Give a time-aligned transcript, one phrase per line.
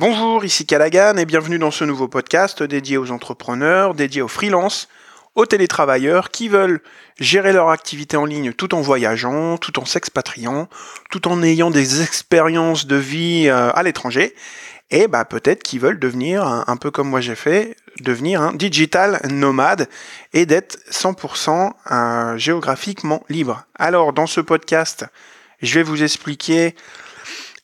[0.00, 4.88] Bonjour, ici Callaghan et bienvenue dans ce nouveau podcast dédié aux entrepreneurs, dédié aux freelances,
[5.34, 6.82] aux télétravailleurs qui veulent
[7.18, 10.68] gérer leur activité en ligne tout en voyageant, tout en s'expatriant,
[11.10, 14.36] tout en ayant des expériences de vie euh, à l'étranger
[14.92, 19.20] et bah peut-être qui veulent devenir un, peu comme moi j'ai fait, devenir un digital
[19.28, 19.88] nomade
[20.32, 23.64] et d'être 100% euh, géographiquement libre.
[23.74, 25.06] Alors dans ce podcast,
[25.60, 26.76] je vais vous expliquer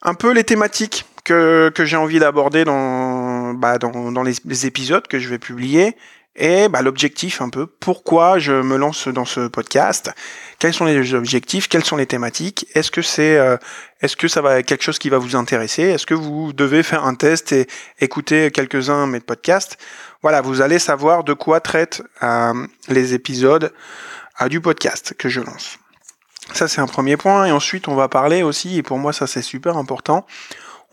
[0.02, 5.06] un peu les thématiques que, que j'ai envie d'aborder dans, bah, dans, dans les, épisodes
[5.08, 5.96] que je vais publier
[6.36, 10.10] et bah, l'objectif un peu, pourquoi je me lance dans ce podcast,
[10.58, 13.56] quels sont les objectifs, quelles sont les thématiques, est-ce que c'est euh,
[14.00, 17.04] est-ce que ça va quelque chose qui va vous intéresser, est-ce que vous devez faire
[17.04, 17.68] un test et
[18.00, 19.78] écouter quelques-uns de mes podcasts?
[20.22, 23.72] Voilà, vous allez savoir de quoi traitent euh, les épisodes
[24.42, 25.78] euh, du podcast que je lance.
[26.52, 27.46] Ça c'est un premier point.
[27.46, 30.26] Et ensuite on va parler aussi et pour moi ça c'est super important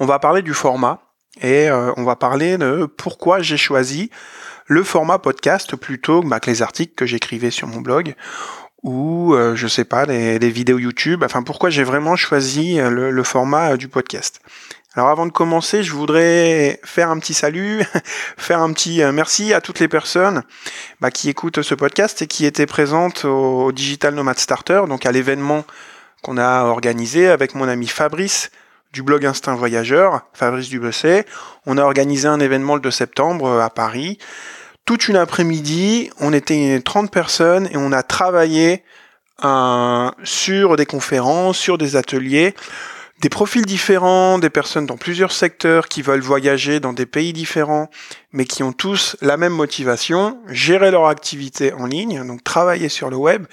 [0.02, 1.00] on va parler du format
[1.42, 4.10] et euh, on va parler de pourquoi j'ai choisi
[4.66, 8.16] le format podcast plutôt bah, que les articles que j'écrivais sur mon blog
[8.82, 11.24] ou euh, je sais pas des, vidéos YouTube.
[11.24, 14.42] Enfin, pourquoi j'ai vraiment choisi euh, le, format du podcast.
[14.96, 17.84] Alors avant de commencer, je voudrais faire un petit salut,
[18.38, 20.42] faire un petit merci à toutes les personnes
[21.00, 25.12] bah, qui écoutent ce podcast et qui étaient présentes au Digital Nomad Starter, donc à
[25.12, 25.64] l'événement
[26.24, 28.50] qu'on a organisé avec mon ami Fabrice
[28.94, 31.26] du blog Instinct Voyageur, Fabrice Dubesset.
[31.66, 34.18] On a organisé un événement le 2 septembre euh, à Paris.
[34.86, 38.84] Toute une après-midi, on était 30 personnes et on a travaillé
[39.46, 42.54] euh, sur des conférences, sur des ateliers
[43.22, 47.92] des profils différents, des personnes dans plusieurs secteurs qui veulent voyager dans des pays différents,
[48.34, 53.12] mais qui ont tous la même motivation, gérer leur activité en ligne, donc travailler sur
[53.12, 53.46] le web,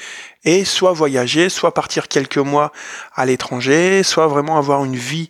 [0.44, 2.72] et soit voyager, soit partir quelques mois
[3.14, 5.28] à l'étranger, soit vraiment avoir une vie,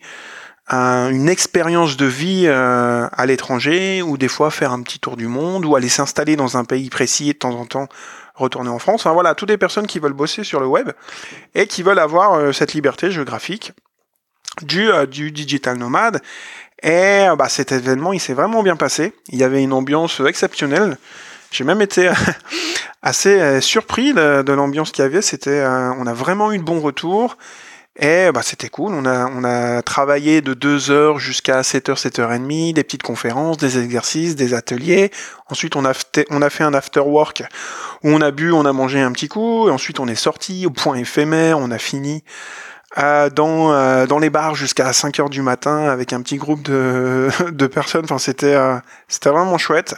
[0.70, 5.26] une expérience de vie euh, à l'étranger, ou des fois faire un petit tour du
[5.26, 7.88] monde, ou aller s'installer dans un pays précis et de temps en temps
[8.36, 9.00] retourner en France.
[9.00, 10.92] Enfin voilà, toutes les personnes qui veulent bosser sur le web
[11.56, 13.72] et qui veulent avoir euh, cette liberté géographique
[14.62, 16.20] du, euh, du digital nomade.
[16.82, 19.12] Et euh, bah, cet événement, il s'est vraiment bien passé.
[19.28, 20.98] Il y avait une ambiance exceptionnelle.
[21.50, 22.10] J'ai même été
[23.02, 25.22] assez euh, surpris de, l'ambiance qu'il y avait.
[25.22, 27.36] C'était, on a vraiment eu de bons retours.
[28.00, 28.94] Et bah, c'était cool.
[28.94, 34.36] On a, on a travaillé de 2h jusqu'à 7h, 7h30, des petites conférences, des exercices,
[34.36, 35.10] des ateliers.
[35.50, 37.42] Ensuite, on a, fait, on a fait un after work
[38.04, 39.68] où on a bu, on a mangé un petit coup.
[39.68, 41.58] Et ensuite, on est sorti au point éphémère.
[41.58, 42.22] On a fini
[42.98, 46.62] euh, dans, euh, dans les bars jusqu'à 5 heures du matin avec un petit groupe
[46.62, 48.04] de, de personnes.
[48.04, 48.76] Enfin, c'était euh,
[49.06, 49.94] c'était vraiment chouette.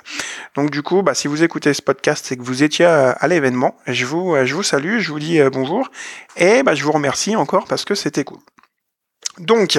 [0.55, 3.77] Donc du coup, bah, si vous écoutez ce podcast et que vous étiez à, l'événement,
[3.87, 5.91] je vous je vous salue, je vous dis bonjour
[6.37, 8.39] et bah, je vous remercie encore parce que c'était cool.
[9.39, 9.79] Donc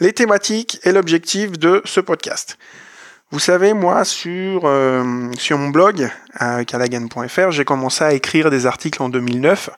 [0.00, 2.58] les thématiques et l'objectif de ce podcast.
[3.32, 4.70] Vous savez, moi, sur,
[5.38, 6.10] sur mon blog,
[6.42, 9.70] euh, calagan.fr, j'ai commencé à écrire des articles en 2009.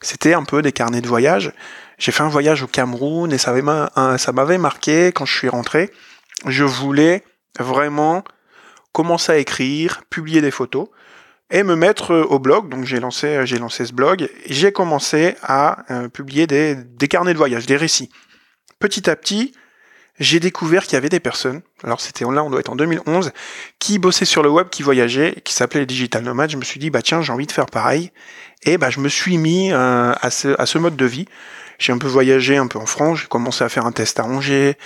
[0.00, 1.52] C'était un peu des carnets de voyage.
[2.04, 3.52] J'ai fait un voyage au Cameroun et ça
[4.34, 5.90] m'avait marqué quand je suis rentré.
[6.46, 7.24] Je voulais
[7.58, 8.24] vraiment
[8.92, 10.88] commencer à écrire, publier des photos
[11.50, 12.68] et me mettre au blog.
[12.68, 14.28] Donc j'ai lancé, j'ai lancé ce blog.
[14.44, 18.10] J'ai commencé à euh, publier des, carnets de voyage, des récits.
[18.80, 19.54] Petit à petit,
[20.18, 23.32] j'ai découvert qu'il y avait des personnes, alors c'était là, on doit être en 2011,
[23.78, 26.50] qui bossaient sur le web, qui voyageaient, qui s'appelaient Digital Nomad.
[26.50, 28.12] Je me suis dit, bah tiens, j'ai envie de faire pareil.
[28.62, 31.26] Et bah je me suis mis euh, à ce mode de vie.
[31.78, 34.24] J'ai un peu voyagé un peu en France, j'ai commencé à faire un test à
[34.24, 34.76] Angers,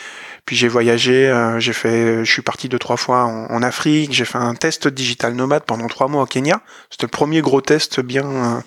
[0.45, 4.25] puis j'ai voyagé, euh, j'ai fait, je suis parti deux trois fois en, Afrique, j'ai
[4.25, 6.61] fait un test digital nomade pendant trois mois au Kenya.
[6.91, 8.61] C'était le premier gros test bien euh,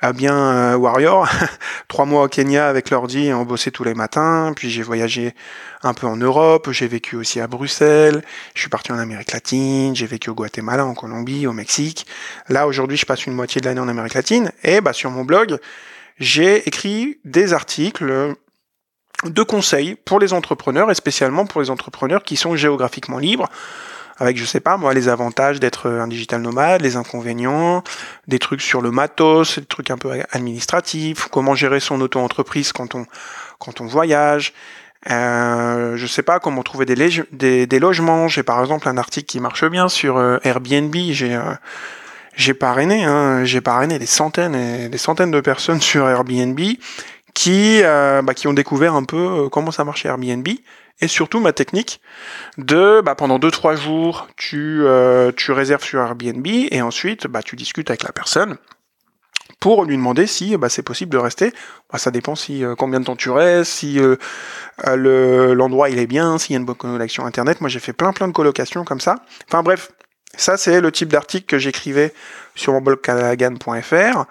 [0.00, 1.28] à bien euh, warrior.
[1.88, 4.52] trois mois au Kenya avec l'ordi, on bossait tous les matins.
[4.54, 5.34] Puis j'ai voyagé
[5.82, 8.22] un peu en Europe, j'ai vécu aussi à Bruxelles,
[8.54, 12.06] je suis parti en Amérique latine, j'ai vécu au Guatemala, en Colombie, au Mexique.
[12.48, 14.52] Là aujourd'hui, je passe une moitié de l'année en Amérique latine.
[14.62, 15.58] Et bah sur mon blog
[16.18, 18.34] j'ai écrit des articles
[19.24, 23.48] de conseils pour les entrepreneurs et spécialement pour les entrepreneurs qui sont géographiquement libres
[24.18, 27.84] avec, je sais pas, moi, les avantages d'être un digital nomade, les inconvénients,
[28.28, 32.94] des trucs sur le matos, des trucs un peu administratifs, comment gérer son auto-entreprise quand
[32.94, 33.04] on,
[33.58, 34.54] quand on voyage,
[35.10, 38.28] euh, je sais pas comment trouver des, des, des logements.
[38.28, 40.94] J'ai par exemple un article qui marche bien sur euh, Airbnb.
[41.10, 41.52] J'ai euh,
[42.36, 46.60] j'ai parrainé, hein, j'ai parrainé des centaines et des centaines de personnes sur Airbnb
[47.32, 50.46] qui, euh, bah, qui ont découvert un peu euh, comment ça marchait Airbnb
[51.00, 52.00] et surtout ma technique
[52.58, 57.56] de bah, pendant 2-3 jours tu, euh, tu réserves sur Airbnb et ensuite bah, tu
[57.56, 58.56] discutes avec la personne
[59.58, 61.52] pour lui demander si bah, c'est possible de rester.
[61.90, 63.98] Bah, ça dépend si combien de temps tu restes, si
[64.84, 67.62] l'endroit il est bien, s'il y a une bonne connexion internet.
[67.62, 69.16] Moi j'ai fait plein plein de colocations comme ça.
[69.48, 69.92] Enfin bref,
[70.36, 72.12] ça c'est le type d'article que j'écrivais
[72.54, 74.24] sur mon blog calagan.fr.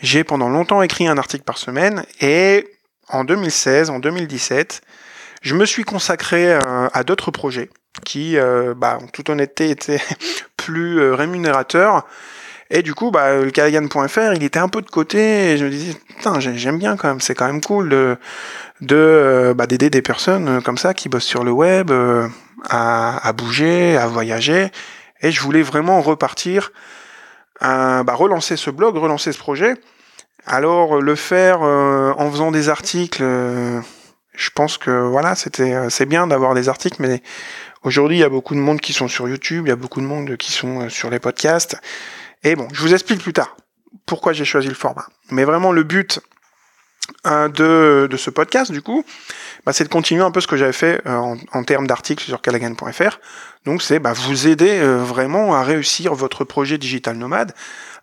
[0.00, 2.68] J'ai pendant longtemps écrit un article par semaine et
[3.10, 4.82] en 2016, en 2017,
[5.42, 7.70] je me suis consacré euh, à, d'autres projets
[8.04, 10.00] qui, euh, bah, en toute honnêteté, étaient
[10.56, 12.06] plus euh, rémunérateurs.
[12.70, 15.52] Et du coup, bah, le Calagan.fr, il était un peu de côté.
[15.52, 17.20] Et je me disais, putain, j'aime bien quand même.
[17.20, 17.88] C'est quand même cool
[18.82, 21.90] de, bah, d'aider des personnes comme ça qui bossent sur le web
[22.68, 24.70] à bouger, à voyager.
[25.22, 26.72] Et je voulais vraiment repartir,
[27.60, 29.74] bah, relancer ce blog, relancer ce projet.
[30.46, 33.22] Alors le faire en faisant des articles
[34.38, 37.22] je pense que voilà, c'était euh, c'est bien d'avoir des articles, mais
[37.82, 40.00] aujourd'hui il y a beaucoup de monde qui sont sur YouTube, il y a beaucoup
[40.00, 41.76] de monde qui sont euh, sur les podcasts.
[42.44, 43.56] Et bon, je vous explique plus tard
[44.06, 45.06] pourquoi j'ai choisi le format.
[45.30, 46.20] Mais vraiment le but
[47.26, 49.04] euh, de, de ce podcast, du coup,
[49.68, 52.40] bah, c'est de continuer un peu ce que j'avais fait en, en, termes d'articles sur
[52.40, 53.18] calagan.fr.
[53.66, 57.52] Donc c'est bah, vous aider vraiment à réussir votre projet digital nomade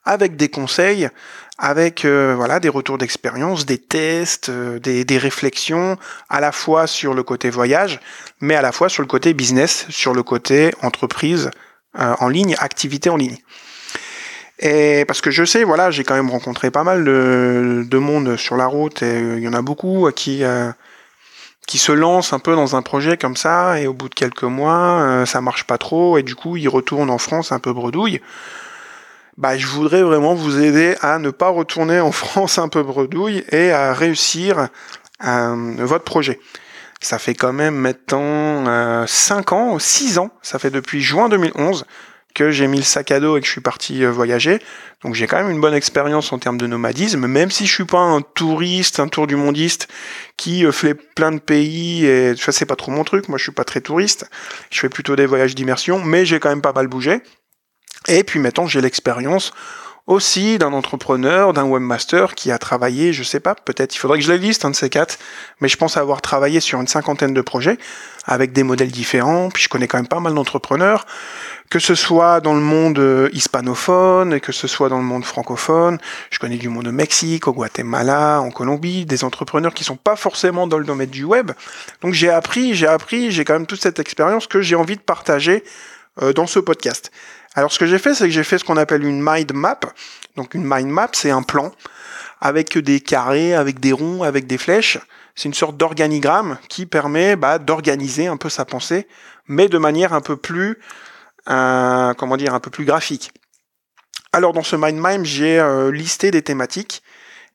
[0.06, 1.10] avec des conseils,
[1.58, 5.98] avec euh, voilà des retours d'expérience, des tests, euh, des, des, réflexions,
[6.30, 8.00] à la fois sur le côté voyage,
[8.40, 11.50] mais à la fois sur le côté business, sur le côté entreprise
[12.00, 13.38] euh, en ligne, activité en ligne.
[14.60, 18.38] Et parce que je sais, voilà, j'ai quand même rencontré pas mal de, de, monde
[18.38, 20.44] sur la route et il y en a beaucoup qui
[21.68, 24.44] qui se lancent un peu dans un projet comme ça et au bout de quelques
[24.44, 28.22] mois, ça marche pas trop et du coup ils retournent en France un peu bredouille
[29.38, 33.44] bah, je voudrais vraiment vous aider à ne pas retourner en France un peu bredouille
[33.50, 34.70] et à réussir
[35.26, 36.40] euh, votre projet.
[37.02, 41.86] Ça fait quand même maintenant euh, 5 ans, 6 ans, ça fait depuis juin 2011
[42.36, 44.60] que j'ai mis le sac à dos et que je suis parti euh, voyager.
[45.02, 47.86] Donc j'ai quand même une bonne expérience en termes de nomadisme, même si je suis
[47.86, 49.88] pas un touriste, un tour du mondiste
[50.38, 53.30] qui euh, fait plein de pays et ça c'est pas trop mon truc.
[53.30, 54.30] Moi je suis pas très touriste.
[54.70, 57.22] Je fais plutôt des voyages d'immersion, mais j'ai quand même pas mal bougé.
[58.08, 59.52] Et puis maintenant, j'ai l'expérience
[60.08, 64.24] aussi d'un entrepreneur, d'un webmaster qui a travaillé, je sais pas, peut-être il faudrait que
[64.24, 65.18] je les liste, un de ces quatre,
[65.62, 67.80] mais je pense avoir travaillé sur une cinquantaine de projets
[68.26, 71.08] avec des modèles différents, puis je connais quand même pas mal d'entrepreneurs,
[71.70, 75.98] que ce soit dans le monde euh, hispanophone, que ce soit dans le monde francophone,
[76.30, 80.16] je connais du monde au Mexique, au Guatemala, en Colombie, des entrepreneurs qui sont pas
[80.16, 81.52] forcément dans le domaine du web.
[82.02, 85.02] Donc j'ai appris, j'ai appris, j'ai quand même toute cette expérience que j'ai envie de
[85.02, 85.64] partager
[86.22, 87.12] euh, dans ce podcast.
[87.56, 89.80] Alors ce que j'ai fait, c'est que j'ai fait ce qu'on appelle une mind map.
[90.36, 91.72] Donc une mind map, c'est un plan
[92.42, 95.00] avec des carrés, avec des ronds, avec des flèches.
[95.36, 99.08] C'est une sorte d'organigramme qui permet bah, d'organiser un peu sa pensée,
[99.48, 100.80] mais de manière un peu plus,
[101.50, 103.32] euh, comment dire, un peu plus graphique.
[104.34, 107.02] Alors dans ce mind map, j'ai euh, listé des thématiques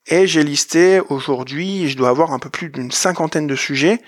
[0.06, 4.00] et j'ai listé aujourd'hui, je dois avoir un peu plus d'une cinquantaine de sujets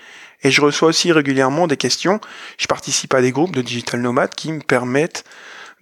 [0.43, 2.19] et je reçois aussi régulièrement des questions.
[2.57, 5.23] Je participe à des groupes de digital nomades qui me permettent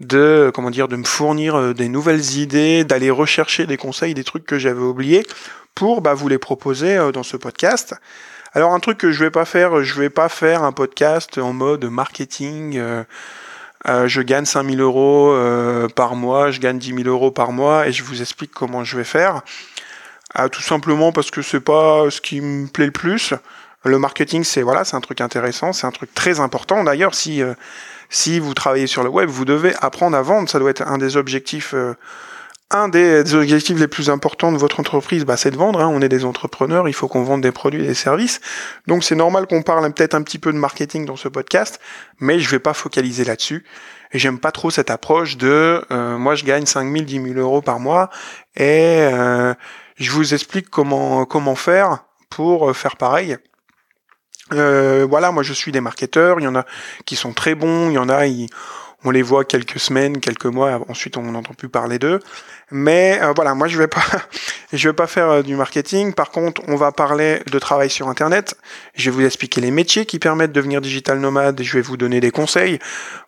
[0.02, 4.24] de comment dire de me fournir euh, des nouvelles idées, d'aller rechercher des conseils, des
[4.24, 5.26] trucs que j'avais oubliés
[5.76, 7.96] pour bah, vous les proposer euh, dans ce podcast.
[8.54, 11.54] Alors un truc que je vais pas faire, je vais pas faire un podcast en
[11.54, 12.78] mode marketing.
[12.78, 13.04] Euh,
[13.86, 15.36] je gagne 5000 euros
[15.96, 18.98] par mois, je gagne 10 000 euros par mois et je vous explique comment je
[18.98, 19.42] vais faire.
[20.52, 23.34] tout simplement parce que c'est pas ce qui me plaît le plus.
[23.84, 26.84] Le marketing, c'est voilà, c'est un truc intéressant, c'est un truc très important.
[26.84, 27.42] D'ailleurs, si
[28.10, 30.50] si vous travaillez sur le web, vous devez apprendre à vendre.
[30.50, 31.74] Ça doit être un des objectifs.
[32.74, 35.82] Euh, un des, objectifs les plus importants de votre entreprise, bah, c'est de vendre.
[35.82, 35.88] Hein.
[35.88, 38.42] On est des entrepreneurs, il faut qu'on vende des produits et des services.
[38.88, 41.80] Donc c'est normal qu'on parle peut-être un petit peu de marketing dans ce podcast,
[42.20, 43.66] mais je vais pas focaliser là-dessus.
[44.14, 47.40] Et j'aime pas trop cette approche de euh, moi je gagne 5 000, 10 000
[47.40, 48.10] euros par mois
[48.58, 49.54] et euh,
[49.96, 53.38] je vous explique comment faire pour faire pareil.
[54.54, 56.66] Euh, voilà, moi je suis des marketeurs, il y en a
[57.06, 58.26] qui sont très bons, il y en a,
[59.04, 62.20] on les voit quelques semaines, quelques mois, ensuite on n'entend plus parler d'eux.
[62.72, 64.04] Mais euh, voilà, moi je vais pas,
[64.74, 66.14] je vais pas faire euh, du marketing.
[66.14, 68.56] Par contre, on va parler de travail sur Internet.
[68.96, 71.60] Je vais vous expliquer les métiers qui permettent de devenir digital nomade.
[71.60, 72.80] Et je vais vous donner des conseils,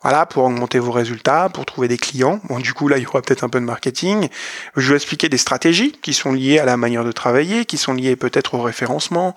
[0.01, 2.39] voilà, pour augmenter vos résultats, pour trouver des clients.
[2.45, 4.29] Bon, du coup là, il y aura peut-être un peu de marketing.
[4.77, 7.93] Je vais expliquer des stratégies qui sont liées à la manière de travailler, qui sont
[7.93, 9.33] liées peut-être au référencement,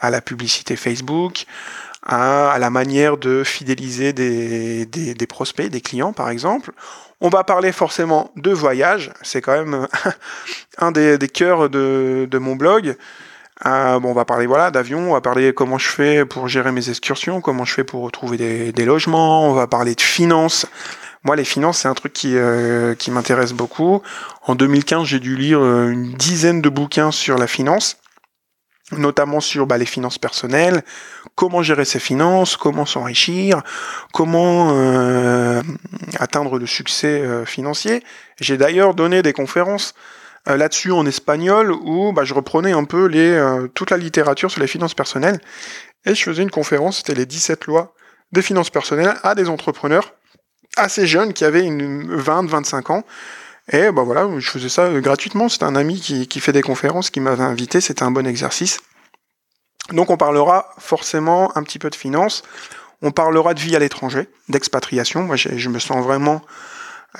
[0.00, 1.46] à la publicité Facebook,
[2.02, 6.72] à, la manière de fidéliser des, des, prospects, des clients par exemple.
[7.20, 9.86] On va parler forcément de voyage, c'est quand même
[10.78, 12.96] un des, des cœurs de, de mon blog.
[13.64, 16.72] Euh, bon, on va parler voilà d'avion, on va parler comment je fais pour gérer
[16.72, 20.66] mes excursions, comment je fais pour retrouver des, des logements, on va parler de finances.
[21.22, 22.34] Moi, les finances, c'est un truc qui,
[22.98, 24.02] qui m'intéresse beaucoup.
[24.44, 28.01] En 2015, j'ai dû lire une dizaine de bouquins sur la finance
[28.92, 30.82] notamment sur bah, les finances personnelles,
[31.34, 33.62] comment gérer ses finances, comment s'enrichir,
[34.12, 35.62] comment euh,
[36.18, 38.02] atteindre le succès euh, financier.
[38.40, 39.94] J'ai d'ailleurs donné des conférences
[40.48, 43.40] euh, là-dessus en espagnol où bah, je reprenais un peu les,
[43.74, 45.40] toute la littérature sur les finances personnelles
[46.04, 47.94] et je faisais une conférence, c'était les 17 lois
[48.32, 50.14] des finances personnelles à des entrepreneurs
[50.76, 53.04] assez jeunes qui avaient une 20-25 ans
[53.72, 55.48] et bah voilà, je faisais ça gratuitement.
[55.48, 57.80] C'est un ami qui, qui, fait des conférences qui m'avait invité.
[57.80, 58.80] C'était un bon exercice.
[59.90, 62.42] Donc on parlera forcément un petit peu de finance.
[63.00, 65.22] On parlera de vie à l'étranger, d'expatriation.
[65.22, 66.42] Moi, je me sens vraiment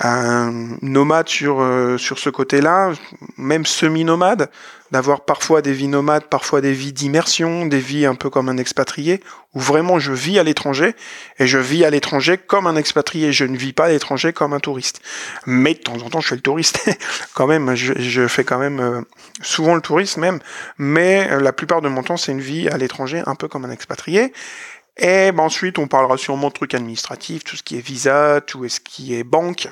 [0.00, 2.92] nomade sur, euh, sur ce côté-là,
[3.36, 4.50] même semi-nomade,
[4.90, 8.56] d'avoir parfois des vies nomades, parfois des vies d'immersion, des vies un peu comme un
[8.56, 9.22] expatrié,
[9.54, 10.94] où vraiment je vis à l'étranger,
[11.38, 14.52] et je vis à l'étranger comme un expatrié, je ne vis pas à l'étranger comme
[14.52, 15.00] un touriste.
[15.46, 16.80] Mais de temps en temps, je fais le touriste,
[17.34, 19.00] quand même, je, je, fais quand même euh,
[19.42, 20.40] souvent le touriste même,
[20.78, 23.70] mais la plupart de mon temps, c'est une vie à l'étranger, un peu comme un
[23.70, 24.32] expatrié.
[24.98, 28.68] Et ben ensuite, on parlera sûrement de trucs administratifs, tout ce qui est visa, tout
[28.68, 29.68] ce qui est banque.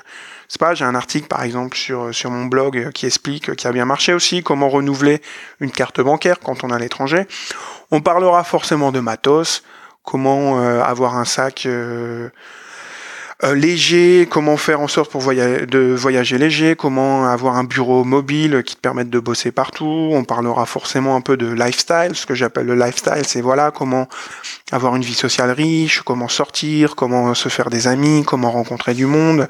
[0.47, 3.71] C'est pas, j'ai un article par exemple sur, sur mon blog qui explique qui a
[3.71, 5.21] bien marché aussi, comment renouveler
[5.59, 7.27] une carte bancaire quand on est à l'étranger.
[7.91, 9.63] On parlera forcément de matos,
[10.03, 12.29] comment euh, avoir un sac euh,
[13.43, 18.03] euh, léger, comment faire en sorte pour voyager, de voyager léger, comment avoir un bureau
[18.03, 20.09] mobile qui te permette de bosser partout.
[20.11, 24.07] On parlera forcément un peu de lifestyle, ce que j'appelle le lifestyle, c'est voilà comment
[24.71, 29.07] avoir une vie sociale riche, comment sortir, comment se faire des amis, comment rencontrer du
[29.07, 29.47] monde,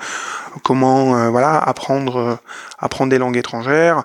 [0.64, 2.36] comment euh, voilà apprendre euh,
[2.80, 4.04] apprendre des langues étrangères.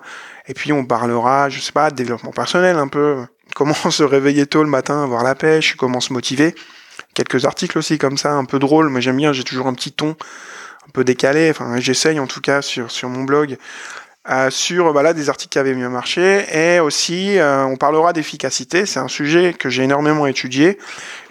[0.49, 3.25] Et puis on parlera, je sais pas, de développement personnel un peu,
[3.55, 6.55] comment se réveiller tôt le matin, avoir la pêche, comment se motiver
[7.17, 9.91] quelques articles aussi comme ça, un peu drôle, mais j'aime bien, j'ai toujours un petit
[9.91, 10.15] ton
[10.87, 13.57] un peu décalé, enfin j'essaye en tout cas sur, sur mon blog,
[14.29, 18.85] euh, sur voilà, des articles qui avaient mieux marché, et aussi euh, on parlera d'efficacité,
[18.85, 20.77] c'est un sujet que j'ai énormément étudié,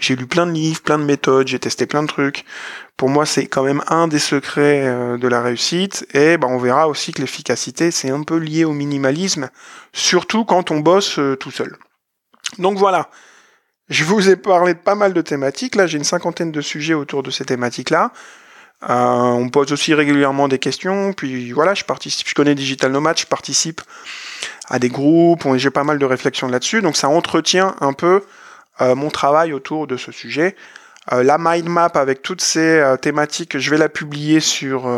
[0.00, 2.44] j'ai lu plein de livres, plein de méthodes, j'ai testé plein de trucs,
[2.96, 6.58] pour moi c'est quand même un des secrets euh, de la réussite, et bah, on
[6.58, 9.50] verra aussi que l'efficacité c'est un peu lié au minimalisme,
[9.92, 11.76] surtout quand on bosse tout seul.
[12.58, 13.08] Donc voilà,
[13.88, 15.76] je vous ai parlé de pas mal de thématiques.
[15.76, 18.12] Là, j'ai une cinquantaine de sujets autour de ces thématiques-là.
[18.90, 21.12] Euh, on pose aussi régulièrement des questions.
[21.12, 22.28] Puis voilà, je participe.
[22.28, 23.80] Je connais Digital Nomad, je participe
[24.68, 25.46] à des groupes.
[25.56, 26.82] J'ai pas mal de réflexions là-dessus.
[26.82, 28.22] Donc ça entretient un peu
[28.80, 30.56] euh, mon travail autour de ce sujet.
[31.12, 34.90] Euh, la mind map avec toutes ces thématiques, je vais la publier sur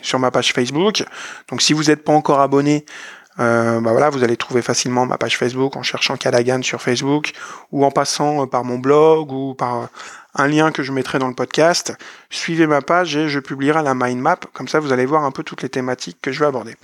[0.00, 1.02] sur ma page Facebook.
[1.48, 5.16] Donc si vous n'êtes pas encore abonné, euh, bah voilà, vous allez trouver facilement ma
[5.16, 7.32] page Facebook en cherchant Callaghan sur Facebook
[7.70, 9.88] ou en passant euh, par mon blog ou par
[10.34, 11.96] un lien que je mettrai dans le podcast.
[12.30, 14.40] Suivez ma page et je publierai la mind map.
[14.52, 16.74] Comme ça, vous allez voir un peu toutes les thématiques que je vais aborder.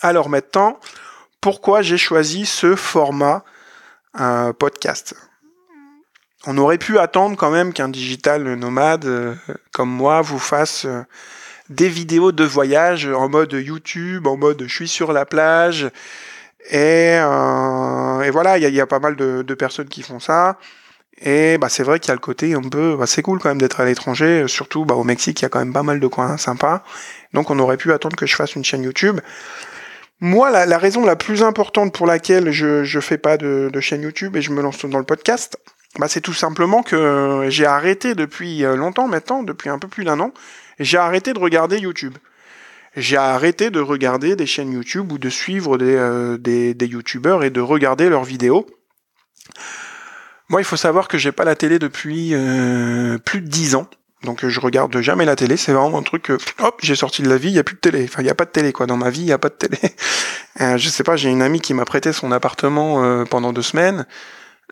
[0.00, 0.78] Alors maintenant,
[1.42, 3.44] pourquoi j'ai choisi ce format
[4.18, 5.14] euh, podcast?
[6.46, 9.36] On aurait pu attendre quand même qu'un digital nomade
[9.72, 10.86] comme moi vous fasse
[11.70, 15.88] des vidéos de voyage en mode YouTube, en mode je suis sur la plage.
[16.68, 20.58] Et, euh, et voilà, il y, a pas mal de, personnes qui font ça.
[21.22, 23.48] Et bah, c'est vrai qu'il y a le côté un peu, bah, c'est cool quand
[23.48, 26.00] même d'être à l'étranger, surtout bah, au Mexique, il y a quand même pas mal
[26.00, 26.82] de coins sympas.
[27.32, 29.20] Donc on aurait pu attendre que je fasse une chaîne YouTube.
[30.20, 34.42] Moi, la, raison la plus importante pour laquelle je fais pas de, chaîne YouTube et
[34.42, 35.56] je me lance dans le podcast,
[35.98, 40.04] bah, c'est tout simplement que j'ai arrêté depuis euh, longtemps maintenant, depuis un peu plus
[40.04, 40.32] d'un an,
[40.80, 42.16] j'ai arrêté de regarder YouTube.
[42.96, 47.50] J'ai arrêté de regarder des chaînes YouTube ou de suivre des, euh, des, YouTubeurs et
[47.50, 48.66] de regarder leurs vidéos.
[50.48, 53.88] Moi, il faut savoir que j'ai pas la télé depuis euh, plus de 10 ans.
[54.24, 57.28] Donc je regarde jamais la télé, c'est vraiment un truc que, hop, j'ai sorti de
[57.28, 58.04] la vie, il n'y a plus de télé.
[58.04, 58.86] Enfin, il n'y a pas de télé, quoi.
[58.86, 59.78] Dans ma vie, il n'y a pas de télé.
[60.60, 63.62] euh, je sais pas, j'ai une amie qui m'a prêté son appartement euh, pendant deux
[63.62, 64.06] semaines.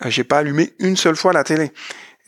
[0.04, 1.72] j'ai pas allumé une seule fois la télé.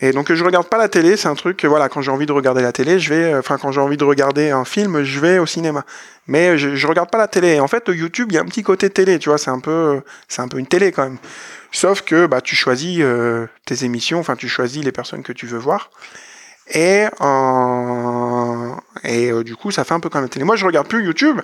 [0.02, 2.32] Et donc je regarde pas la télé, c'est un truc voilà, quand j'ai envie de
[2.32, 5.38] regarder la télé, je vais, enfin quand j'ai envie de regarder un film, je vais
[5.38, 5.84] au cinéma.
[6.26, 7.60] Mais je, je regarde pas la télé.
[7.60, 10.00] En fait, YouTube, il y a un petit côté télé, tu vois, c'est un peu,
[10.28, 11.18] c'est un peu une télé quand même.
[11.72, 15.46] Sauf que bah tu choisis euh, tes émissions, enfin tu choisis les personnes que tu
[15.46, 15.90] veux voir.
[16.72, 20.44] Et euh, et euh, du coup, ça fait un peu comme la télé.
[20.44, 21.40] Moi, je regarde plus YouTube.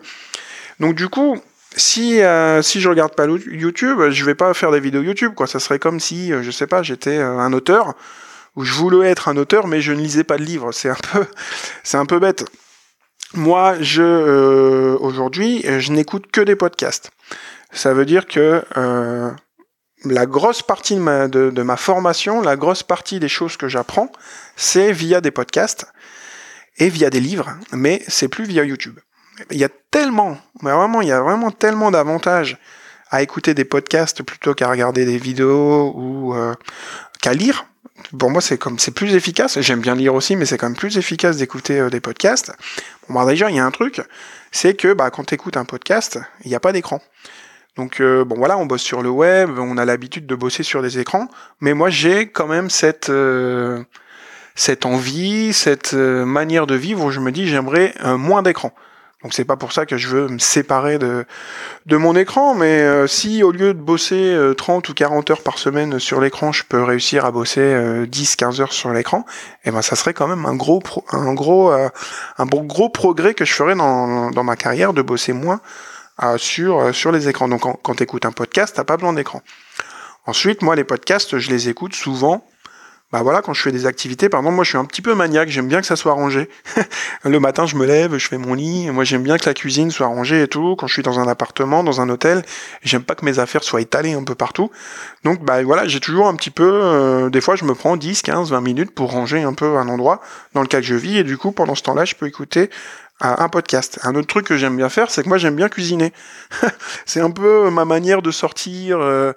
[0.81, 1.39] Donc du coup,
[1.77, 5.47] si euh, si je regarde pas YouTube, je vais pas faire des vidéos YouTube quoi.
[5.47, 7.95] Ça serait comme si, je sais pas, j'étais un auteur
[8.57, 10.73] où je voulais être un auteur, mais je ne lisais pas de livres.
[10.73, 11.27] C'est un peu,
[11.85, 12.45] c'est un peu bête.
[13.35, 17.11] Moi, je euh, aujourd'hui, je n'écoute que des podcasts.
[17.73, 19.31] Ça veut dire que euh,
[20.05, 24.11] la grosse partie de ma, de, ma formation, la grosse partie des choses que j'apprends,
[24.57, 25.87] c'est via des podcasts.
[26.79, 28.99] et via des livres, mais c'est plus via YouTube.
[29.51, 32.59] Il y a tellement, mais vraiment, il y a vraiment tellement d'avantages
[33.11, 36.55] à écouter des podcasts plutôt qu'à regarder des vidéos ou euh,
[37.21, 37.67] qu'à lire.
[38.19, 39.61] Pour moi, c'est comme c'est plus efficace.
[39.61, 42.53] J'aime bien lire aussi, mais c'est quand même plus efficace d'écouter euh, des podcasts.
[43.09, 44.01] Bon, bah, déjà, il y a un truc,
[44.53, 47.01] c'est que bah, quand tu écoutes un podcast, il n'y a pas d'écran.
[47.77, 50.81] Donc euh, bon voilà, on bosse sur le web, on a l'habitude de bosser sur
[50.81, 51.29] des écrans,
[51.61, 53.13] mais moi j'ai quand même cette
[54.55, 58.73] cette envie, cette manière de vivre où je me dis j'aimerais moins d'écran.
[59.27, 61.25] Donc c'est pas pour ça que je veux me séparer de,
[61.87, 65.43] de mon écran, mais euh, si au lieu de bosser 30 euh, ou 40 heures
[65.43, 69.27] par semaine sur l'écran, je peux réussir à bosser 10-15 euh, heures sur l'écran,
[69.65, 70.81] eh ben ça serait quand même un gros
[71.11, 75.33] un gros un bon gros progrès que je ferais dans, dans ma carrière de bosser
[75.33, 75.61] moins
[76.37, 77.49] sur sur les écrans.
[77.49, 79.43] Donc quand, quand tu écoutes un podcast, t'as pas besoin d'écran.
[80.27, 82.47] Ensuite, moi les podcasts, je les écoute souvent
[83.13, 85.15] bah voilà, quand je fais des activités, par exemple, moi je suis un petit peu
[85.15, 86.49] maniaque, j'aime bien que ça soit rangé.
[87.25, 89.93] le matin, je me lève, je fais mon lit, moi j'aime bien que la cuisine
[89.93, 90.75] soit rangée et tout.
[90.75, 92.45] Quand je suis dans un appartement, dans un hôtel,
[92.83, 94.73] j'aime pas que mes affaires soient étalées un peu partout.
[95.23, 98.23] Donc bah voilà, j'ai toujours un petit peu, euh, des fois je me prends 10,
[98.23, 100.21] 15, 20 minutes pour ranger un peu un endroit
[100.55, 102.71] dans lequel je vis et du coup pendant ce temps-là, je peux écouter
[103.21, 103.99] un podcast.
[104.03, 106.13] Un autre truc que j'aime bien faire, c'est que moi j'aime bien cuisiner.
[107.07, 109.33] c'est un peu ma manière de sortir euh,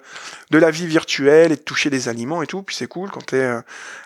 [0.50, 2.62] de la vie virtuelle et de toucher des aliments et tout.
[2.62, 3.60] Puis c'est cool quand t'es euh,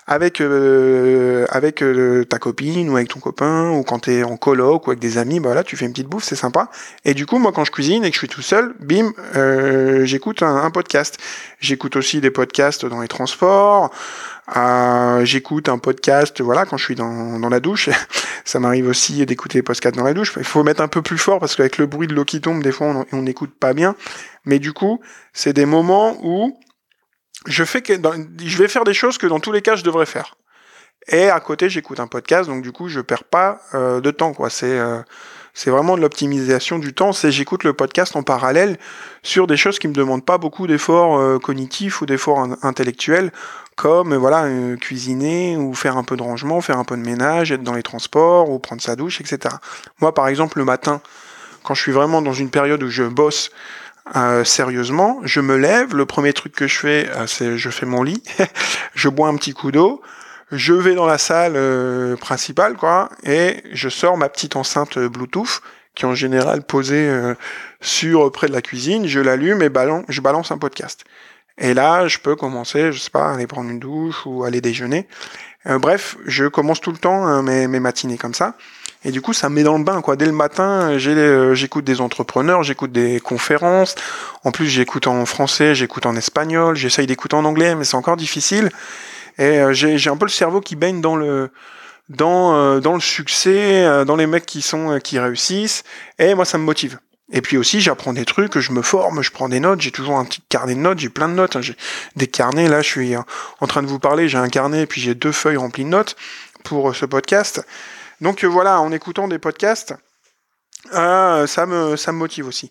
[0.07, 1.83] avec euh, avec
[2.29, 5.41] ta copine ou avec ton copain ou quand t'es en coloc ou avec des amis.
[5.41, 6.71] Bah là, tu fais une petite bouffe, c'est sympa.
[7.05, 9.13] Et du coup, moi quand je cuisine et que je suis tout seul, bim,
[10.05, 11.19] j'écoute un, un, podcast.
[11.61, 13.91] J'écoute aussi des podcasts dans les transports.
[14.57, 17.89] Euh, j'écoute un podcast, voilà, quand je suis dans, dans la douche.
[18.45, 20.35] ça m'arrive aussi d'écouter des podcasts dans la douche.
[20.37, 22.63] Il faut mettre un peu plus fort parce qu'avec le bruit de l'eau qui tombe,
[22.63, 23.95] des fois, on n'écoute pas bien.
[24.45, 25.01] Mais du coup,
[25.33, 26.59] c'est des moments où
[27.47, 27.95] je fais que,
[28.45, 30.37] je vais faire des choses que dans tous les cas, je devrais faire.
[31.09, 34.33] Et à côté, j'écoute un podcast, donc du coup, je perds pas euh, de temps,
[34.33, 34.49] quoi.
[34.49, 35.03] C'est euh,
[35.55, 37.13] c'est vraiment de l'optimisation du temps.
[37.13, 38.77] C'est j'écoute le podcast en parallèle
[39.23, 43.33] sur des choses qui me demandent pas beaucoup d'efforts euh, cognitifs ou d'efforts intellectuels,
[43.77, 47.53] comme voilà euh, cuisiner ou faire un peu de rangement, faire un peu de ménage,
[47.53, 49.55] être dans les transports ou prendre sa douche, etc.
[50.01, 51.01] Moi, par exemple, le matin,
[51.63, 53.51] quand je suis vraiment dans une période où je bosse
[54.17, 55.95] euh, sérieusement, je me lève.
[55.95, 58.23] Le premier truc que je fais, c'est je fais mon lit,
[58.95, 60.03] je bois un petit coup d'eau
[60.57, 65.61] je vais dans la salle euh, principale, quoi, et je sors ma petite enceinte Bluetooth,
[65.95, 67.35] qui est en général posée euh,
[67.81, 69.71] sur près de la cuisine, je l'allume et
[70.09, 71.05] je balance un podcast.
[71.57, 75.07] Et là, je peux commencer, je sais pas, aller prendre une douche ou aller déjeuner.
[75.67, 78.57] Euh, bref, je commence tout le temps hein, mes, matinées comme ça.
[79.05, 80.17] Et du coup, ça me met dans le bain, quoi.
[80.17, 83.95] Dès le matin, j'écoute des entrepreneurs, j'écoute des conférences.
[84.45, 88.17] En plus, j'écoute en français, j'écoute en espagnol, j'essaye d'écouter en anglais, mais c'est encore
[88.17, 88.71] difficile.
[89.39, 91.51] Et euh, j'ai un peu le cerveau qui baigne dans le
[92.09, 95.83] dans euh, dans le succès, euh, dans les mecs qui sont qui réussissent.
[96.19, 96.99] Et moi, ça me motive.
[97.33, 100.19] Et puis aussi, j'apprends des trucs, je me forme, je prends des notes, j'ai toujours
[100.19, 101.63] un petit carnet de notes, j'ai plein de notes, hein.
[101.63, 101.75] j'ai
[102.17, 105.01] des carnets, là je suis en train de vous parler, j'ai un carnet et puis
[105.01, 106.17] j'ai deux feuilles remplies de notes
[106.65, 107.65] pour ce podcast.
[108.25, 109.95] Donc voilà, en écoutant des podcasts,
[110.91, 112.71] ça, me, ça motive aussi.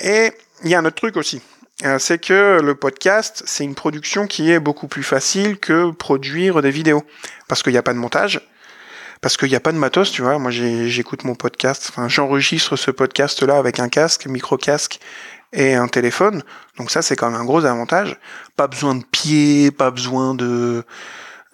[0.00, 1.42] Et il y a un autre truc aussi,
[1.84, 6.62] euh, c'est que le podcast, c'est une production qui est beaucoup plus facile que produire
[6.62, 7.02] des vidéos.
[7.48, 8.40] Parce qu'il n'y a pas de montage,
[9.20, 10.38] parce qu'il n'y a pas de matos, tu vois.
[10.38, 15.00] Moi, j'écoute mon podcast, j'enregistre ce podcast-là avec un casque, micro-casque
[15.52, 16.44] et un téléphone.
[16.78, 18.16] Donc ça, c'est quand même un gros avantage.
[18.54, 20.84] Pas besoin de pied, pas besoin de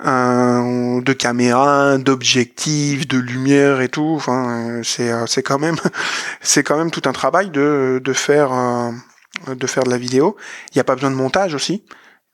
[0.04, 4.14] de caméra, d'objectifs, de lumière et tout.
[4.16, 5.76] Enfin, c'est c'est quand même
[6.40, 8.50] c'est quand même tout un travail de de faire
[9.46, 10.36] de faire de la vidéo.
[10.70, 11.84] Il n'y a pas besoin de montage aussi.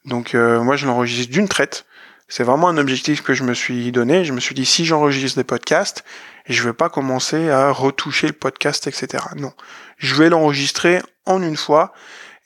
[0.05, 1.85] Donc euh, moi je l'enregistre d'une traite.
[2.29, 4.25] C'est vraiment un objectif que je me suis donné.
[4.25, 6.05] Je me suis dit si j'enregistre des podcasts,
[6.47, 9.25] je vais pas commencer à retoucher le podcast, etc.
[9.37, 9.53] Non,
[9.97, 11.93] je vais l'enregistrer en une fois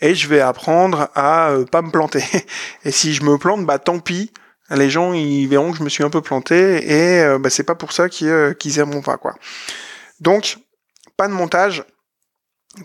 [0.00, 2.24] et je vais apprendre à euh, pas me planter.
[2.84, 4.32] et si je me plante, bah tant pis.
[4.72, 7.62] Les gens ils verront que je me suis un peu planté et euh, bah, c'est
[7.62, 9.34] pas pour ça qu'ils qu'ils aimeront pas quoi.
[10.20, 10.58] Donc
[11.16, 11.84] pas de montage,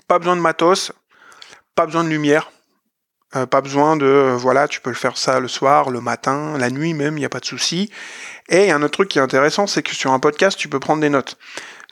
[0.08, 0.92] pas besoin de matos,
[1.76, 2.52] pas besoin de lumière.
[3.36, 6.58] Euh, pas besoin de euh, voilà, tu peux le faire ça le soir, le matin,
[6.58, 7.92] la nuit même, il n'y a pas de souci.
[8.48, 11.02] Et un autre truc qui est intéressant, c'est que sur un podcast, tu peux prendre
[11.02, 11.38] des notes.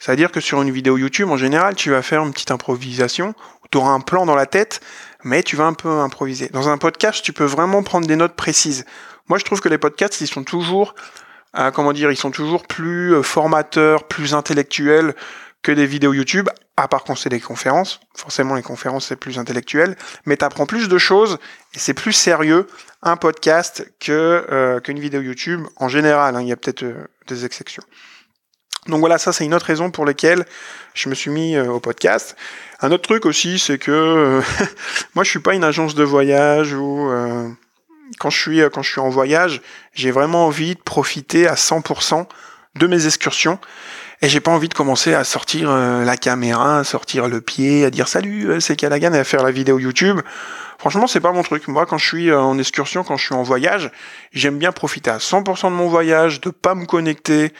[0.00, 3.34] C'est-à-dire que sur une vidéo YouTube, en général, tu vas faire une petite improvisation,
[3.70, 4.80] tu auras un plan dans la tête,
[5.24, 6.48] mais tu vas un peu improviser.
[6.48, 8.86] Dans un podcast, tu peux vraiment prendre des notes précises.
[9.28, 10.94] Moi, je trouve que les podcasts, ils sont toujours,
[11.58, 15.14] euh, comment dire, ils sont toujours plus formateurs, plus intellectuels
[15.62, 17.98] que des vidéos YouTube, à part quand c'est des conférences.
[18.14, 21.38] Forcément, les conférences, c'est plus intellectuel, mais tu apprends plus de choses
[21.74, 22.68] et c'est plus sérieux
[23.02, 26.36] un podcast que euh, qu'une vidéo YouTube en général.
[26.36, 27.82] Hein, il y a peut-être euh, des exceptions.
[28.86, 30.44] Donc voilà, ça c'est une autre raison pour laquelle
[30.94, 32.36] je me suis mis au podcast.
[32.80, 34.40] Un autre truc aussi, c'est que
[35.16, 37.10] moi je suis pas une agence de voyage ou
[38.18, 39.60] quand je suis quand je suis en voyage,
[39.94, 42.26] j'ai vraiment envie de profiter à 100%
[42.76, 43.58] de mes excursions
[44.22, 47.84] et j'ai pas envie de commencer à sortir euh, la caméra, à sortir le pied,
[47.84, 50.20] à dire salut, euh, c'est Callaghan et à faire la vidéo YouTube.
[50.78, 51.68] Franchement, c'est pas mon truc.
[51.68, 53.90] Moi, quand je suis euh, en excursion, quand je suis en voyage,
[54.32, 57.52] j'aime bien profiter à 100% de mon voyage, de pas me connecter,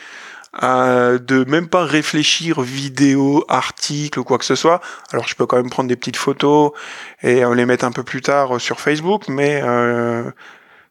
[0.63, 4.81] euh, de même pas réfléchir vidéo, article ou quoi que ce soit.
[5.11, 6.71] Alors, je peux quand même prendre des petites photos
[7.23, 9.61] et les mettre un peu plus tard sur Facebook, mais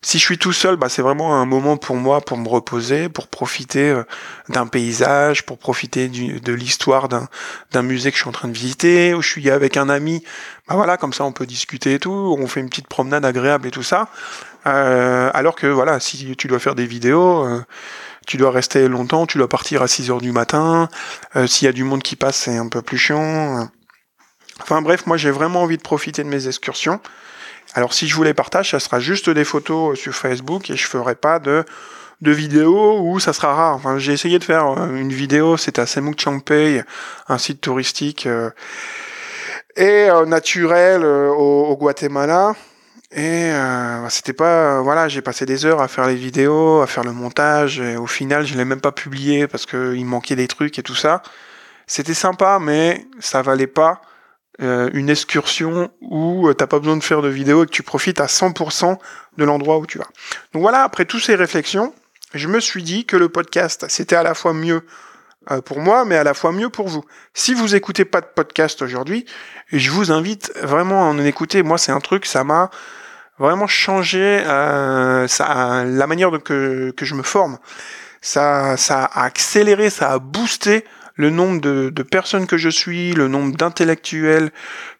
[0.07, 3.09] si je suis tout seul, bah, c'est vraiment un moment pour moi pour me reposer,
[3.09, 4.05] pour profiter euh,
[4.49, 9.15] d'un paysage, pour profiter de l'histoire d'un musée que je suis en train de visiter,
[9.15, 10.23] ou je suis avec un ami.
[10.69, 13.67] Bah voilà, comme ça on peut discuter et tout, on fait une petite promenade agréable
[13.67, 14.09] et tout ça.
[14.67, 17.65] Euh, alors que voilà, si tu dois faire des vidéos, euh,
[18.27, 20.89] tu dois rester longtemps, tu dois partir à 6 heures du matin.
[21.47, 23.69] S'il y a du monde qui passe, c'est un peu plus chiant.
[24.61, 27.01] Enfin bref, moi j'ai vraiment envie de profiter de mes excursions.
[27.75, 30.87] Alors si je vous les partage, ça sera juste des photos sur Facebook et je
[30.87, 31.65] ferai pas de
[32.23, 33.75] de vidéos où ça sera rare.
[33.75, 36.83] Enfin, j'ai essayé de faire euh, une vidéo, c'était à Semuk Changpei,
[37.29, 38.51] un site touristique euh,
[39.77, 42.55] et euh, naturel au, Guatemala.
[43.13, 47.05] Et bah, c'était pas, voilà, j'ai passé des heures à faire les vidéos, à faire
[47.05, 50.79] le montage, et au final, je l'ai même pas publié parce qu'il manquait des trucs
[50.79, 51.23] et tout ça.
[51.87, 54.01] C'était sympa, mais ça valait pas
[54.63, 57.83] euh, une excursion où euh, t'as pas besoin de faire de vidéo et que tu
[57.83, 58.97] profites à 100%
[59.37, 60.09] de l'endroit où tu vas.
[60.53, 61.95] Donc voilà, après toutes ces réflexions,
[62.33, 64.81] je me suis dit que le podcast, c'était à la fois mieux euh,
[65.65, 67.05] pour moi, mais à la fois mieux pour vous.
[67.35, 69.27] Si vous écoutez pas de podcast aujourd'hui,
[69.73, 71.63] je vous invite vraiment à en écouter.
[71.63, 72.71] Moi, c'est un truc, ça m'a
[73.39, 77.59] vraiment changé ça, la manière de, que, que je me forme.
[78.21, 80.85] Ça, ça a accéléré, ça a boosté
[81.17, 84.51] le nombre de, personnes que je suis, le nombre d'intellectuels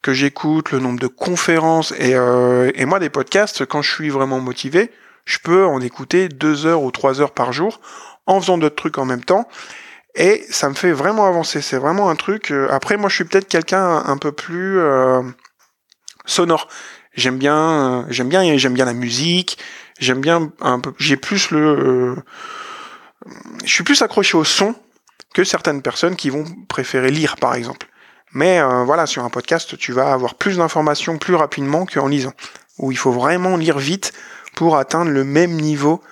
[0.03, 4.09] que j'écoute, le nombre de conférences et, euh, et moi des podcasts, quand je suis
[4.09, 4.91] vraiment motivé,
[5.25, 7.81] je peux en écouter deux heures ou trois heures par jour
[8.27, 9.47] en faisant d'autres trucs en même temps.
[10.17, 11.61] Et ça me fait vraiment avancer.
[11.61, 12.51] C'est vraiment un truc.
[12.51, 15.23] Euh, après, moi, je suis peut-être quelqu'un un peu plus euh,
[16.25, 16.69] sonore.
[17.15, 19.59] J'aime bien, j'aime bien, j'aime bien la musique.
[19.99, 20.93] J'aime bien un peu.
[20.99, 22.17] J'ai plus le.
[23.65, 24.75] je suis plus accroché au son
[25.35, 27.87] que certaines personnes qui vont préférer lire, par exemple.
[28.33, 32.35] Mais euh, voilà, sur un podcast, tu vas avoir plus d'informations plus rapidement qu'en lisant,
[32.79, 34.13] où il faut vraiment lire vite
[34.55, 36.03] pour atteindre le même niveau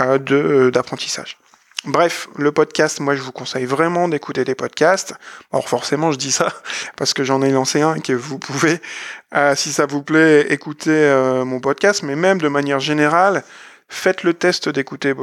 [0.00, 1.38] euh, euh, d'apprentissage.
[1.84, 5.14] Bref, le podcast, moi je vous conseille vraiment d'écouter des podcasts.
[5.52, 6.52] Or forcément je dis ça
[6.96, 8.80] parce que j'en ai lancé un et que vous pouvez,
[9.54, 13.44] si ça vous plaît, écouter mon podcast, mais même de manière générale,
[13.88, 15.14] faites le test d'écouter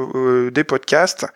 [0.52, 1.26] des podcasts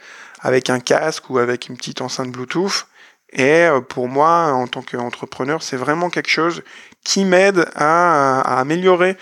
[0.40, 2.86] avec un casque ou avec une petite enceinte Bluetooth.
[3.32, 6.62] Et euh, pour moi, en tant qu'entrepreneur, c'est vraiment quelque chose
[7.04, 9.16] qui m'aide à, améliorer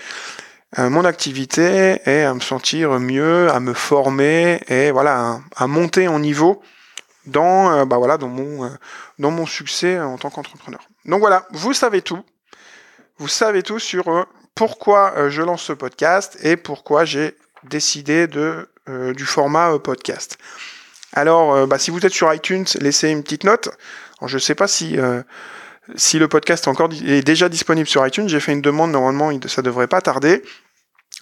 [0.79, 6.07] euh, mon activité et à me sentir mieux, à me former et voilà, à, monter
[6.07, 6.61] en niveau
[7.25, 8.71] dans, euh, bah voilà, dans, mon,
[9.19, 10.81] dans mon succès en tant qu'entrepreneur.
[11.05, 12.23] Donc voilà, vous savez tout.
[13.17, 18.69] Vous savez tout sur pourquoi je lance ce podcast et pourquoi j'ai décidé de,
[19.15, 20.37] du format podcast.
[21.17, 23.69] Alors, euh, bah, si vous êtes sur iTunes, laissez une petite note.
[24.25, 25.21] je ne sais pas si, euh,
[25.95, 28.27] si le podcast est, encore, est déjà disponible sur iTunes.
[28.29, 30.43] J'ai fait une demande, normalement, ça ne devrait pas tarder.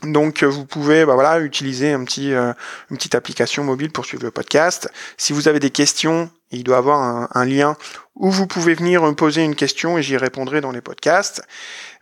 [0.04, 2.54] Donc euh, vous pouvez bah, voilà, utiliser petit, une
[2.98, 4.90] petite application mobile pour suivre le podcast.
[5.18, 7.76] Si vous avez des questions, il doit y avoir un, un, lien
[8.16, 11.42] où vous pouvez venir me poser une question et j'y répondrai dans les podcasts.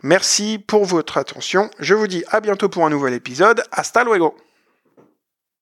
[0.02, 1.70] Merci pour votre attention.
[1.78, 3.62] Je vous dis à bientôt pour un nouvel épisode.
[3.72, 4.36] Hasta luego